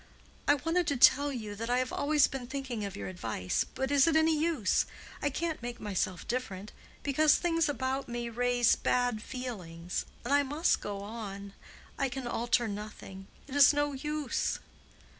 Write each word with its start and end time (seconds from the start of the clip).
"I 0.47 0.55
wanted 0.55 0.87
to 0.87 0.97
tell 0.97 1.31
you 1.31 1.53
that 1.53 1.69
I 1.69 1.77
have 1.77 1.93
always 1.93 2.25
been 2.25 2.47
thinking 2.47 2.83
of 2.83 2.95
your 2.95 3.07
advice, 3.07 3.63
but 3.63 3.91
is 3.91 4.07
it 4.07 4.15
any 4.15 4.35
use?—I 4.35 5.29
can't 5.29 5.61
make 5.61 5.79
myself 5.79 6.27
different, 6.27 6.71
because 7.03 7.35
things 7.35 7.69
about 7.69 8.09
me 8.09 8.27
raise 8.27 8.75
bad 8.75 9.21
feelings—and 9.21 10.33
I 10.33 10.41
must 10.41 10.81
go 10.81 11.01
on—I 11.01 12.09
can 12.09 12.25
alter 12.25 12.67
nothing—it 12.67 13.55
is 13.55 13.73
no 13.75 13.93
use." 13.93 14.57